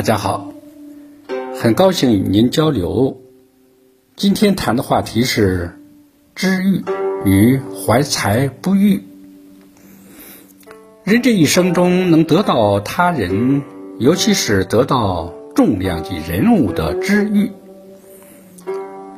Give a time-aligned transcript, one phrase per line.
[0.00, 0.54] 大家好，
[1.60, 3.20] 很高兴与您交流。
[4.16, 5.78] 今天谈的话题是
[6.34, 6.82] 知遇
[7.26, 9.02] 与怀才不遇。
[11.04, 13.60] 人这一生中能得到他人，
[13.98, 17.52] 尤其是得到重量级人物的知遇，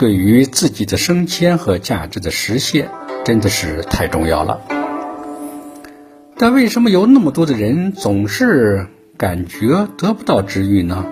[0.01, 2.91] 对于自己的升迁和价值的实现，
[3.25, 4.61] 真的是太重要了。
[6.37, 8.89] 但为什么有那么多的人总是
[9.23, 11.07] 感觉得不到知遇呢？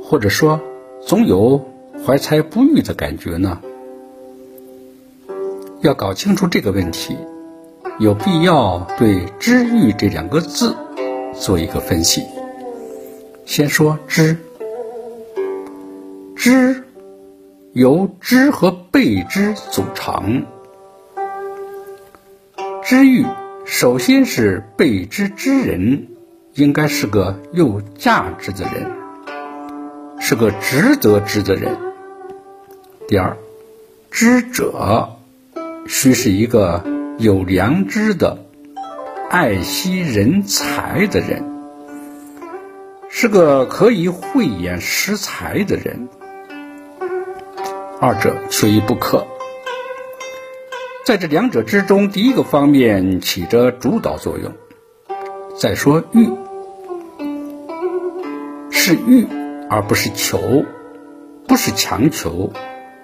[0.00, 0.60] 或者说，
[1.04, 1.66] 总有
[2.06, 3.60] 怀才不遇的感觉呢？
[5.80, 7.16] 要搞清楚这个问题，
[7.98, 10.76] 有必要对“知遇”这两个字
[11.34, 12.22] 做一个分析。
[13.46, 14.36] 先说“知
[16.36, 16.84] ”，“知”
[17.74, 20.46] 由“知”和“被知”组成
[22.84, 23.26] ，“知遇”
[23.66, 26.06] 首先是被知之人，
[26.54, 28.90] 应该是个有价值的人，
[30.20, 31.78] 是个值得知的人。
[33.08, 33.38] 第二，
[34.10, 35.16] 知者
[35.86, 36.84] 需是一个
[37.16, 38.44] 有良知的、
[39.30, 41.42] 爱惜人才的人，
[43.08, 46.10] 是个可以慧眼识才的人。
[47.98, 49.26] 二者缺一不可。
[51.06, 54.52] 在这两者之中，第一个方面起着主导作用。
[55.60, 56.28] 再说欲，
[58.84, 59.28] 是欲，
[59.70, 60.64] 而不是求，
[61.46, 62.52] 不是强求，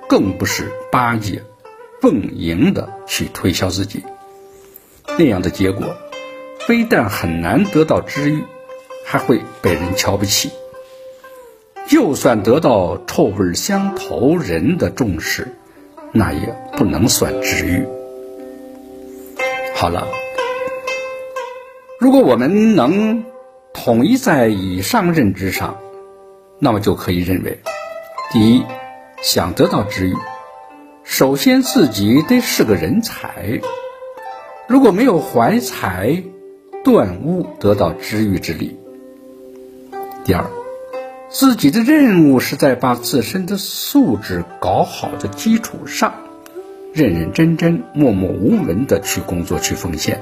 [0.08, 1.44] 更不是巴结、
[2.00, 4.02] 奉迎的去推销自己。
[5.16, 5.94] 那样的结果，
[6.66, 8.42] 非但很难得到知遇，
[9.06, 10.50] 还会被人瞧不起。
[11.86, 15.46] 就算得到臭味相投人的重视。
[16.10, 17.86] 那也不能算知遇。
[19.76, 20.08] 好了，
[22.00, 23.22] 如果我们能
[23.88, 25.78] 统一在以上认知上，
[26.58, 27.58] 那么就可以认为：
[28.30, 28.62] 第一，
[29.22, 30.14] 想得到知遇，
[31.04, 33.62] 首先自己得是个人才。
[34.66, 36.22] 如果没有怀才，
[36.84, 38.76] 断无得到知遇之力。
[40.22, 40.44] 第二。
[41.30, 46.12] 自己的任务是在把自身的素质搞好的基础上，
[46.92, 50.20] 认认真真、默默无闻的去工作、去奉献，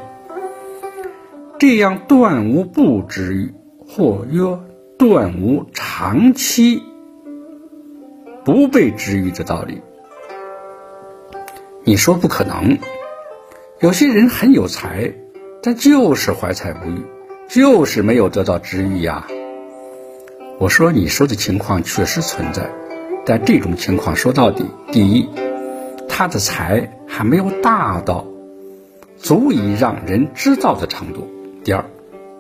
[1.58, 4.58] 这样断无不知遇，或曰
[4.98, 6.82] 断无长期
[8.44, 9.80] 不被知遇的道理。
[11.84, 12.76] 你说不可能，
[13.80, 15.14] 有些人很有才，
[15.62, 17.00] 但就是怀才不遇，
[17.48, 19.26] 就是没有得到知遇呀。
[20.58, 22.70] 我说你说的情况确实存在，
[23.24, 25.26] 但这种情况说到底，第一，
[26.06, 28.26] 他的才还没有大到
[29.16, 31.20] 足以让人知道的程度；
[31.66, 31.84] 第二，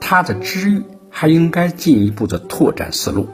[0.00, 3.26] 他的知遇还应该进一步的拓展思路。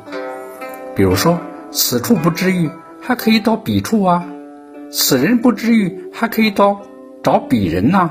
[0.96, 1.38] 比如说，
[1.70, 2.70] 此处不知遇，
[3.02, 4.22] 还可以到彼处啊；
[4.90, 6.80] 此人不知遇，还可以到
[7.22, 8.08] 找彼人呐；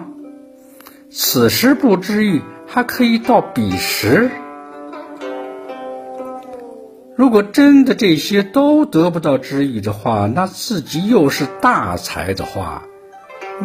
[1.09, 4.29] 此时不知遇，还可以到彼时。
[7.15, 12.83] 如果真的这些都得不到知遇的话，那自己又是大才的话，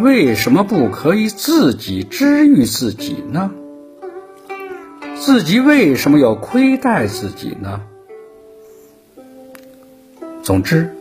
[0.00, 3.50] 为什么不可以自己知遇自己呢？
[5.26, 7.81] 自己为什么要亏待自己呢？
[10.44, 10.94] 总之，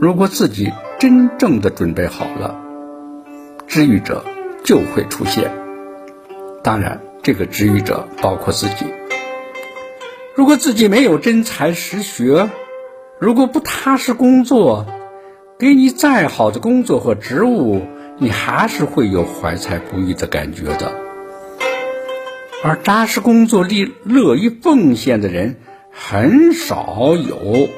[0.00, 2.60] 如果自己真正的准备好了，
[3.68, 4.24] 知遇者
[4.64, 5.52] 就会出现。
[6.64, 8.86] 当然，这个知遇者包括自己。
[10.34, 12.50] 如果自己没有真才实学，
[13.20, 14.86] 如果不踏实工作，
[15.56, 17.80] 给你再好的工作和职务，
[18.18, 21.03] 你还是会有怀才不遇的感觉的。
[22.66, 25.56] 而扎实工作、力乐于奉献的人，
[25.90, 27.68] 很少有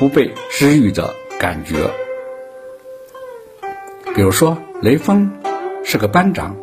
[0.00, 1.92] 不被知遇的感觉。
[4.16, 5.30] 比如说，雷锋
[5.84, 6.56] 是个班长，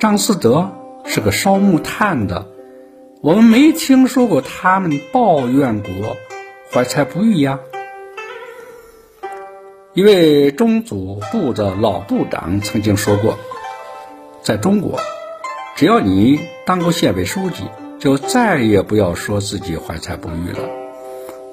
[0.00, 0.72] 张思德
[1.04, 2.48] 是个烧木炭的。
[3.20, 6.16] 我们没听说过他们抱怨过
[6.72, 7.60] 怀才不遇呀。
[9.94, 13.38] 一位中组部的老部长曾经说过，
[14.42, 14.98] 在中国，
[15.74, 17.64] 只要你当过县委书记，
[17.98, 20.68] 就再也不要说自己怀才不遇了。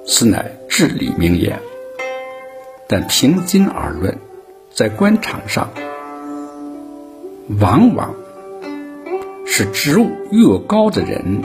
[0.05, 1.59] 此乃至理名言。
[2.87, 4.17] 但平心而论，
[4.73, 5.69] 在官场上，
[7.59, 8.15] 往往
[9.45, 11.43] 是职务越高的人。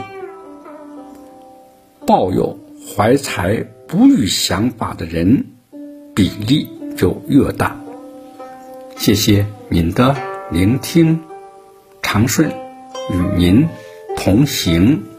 [2.07, 2.57] 抱有
[2.87, 5.45] 怀才不遇想法的人
[6.15, 6.67] 比例
[6.97, 7.79] 就越大。
[8.95, 10.15] 谢谢您的
[10.51, 11.21] 聆听，
[12.01, 12.51] 长顺
[13.09, 13.67] 与您
[14.15, 15.14] 同行。